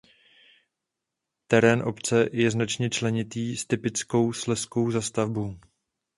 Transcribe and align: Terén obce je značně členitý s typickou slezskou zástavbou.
Terén 1.47 1.81
obce 1.83 2.29
je 2.31 2.51
značně 2.51 2.89
členitý 2.89 3.57
s 3.57 3.65
typickou 3.65 4.33
slezskou 4.33 4.91
zástavbou. 4.91 5.59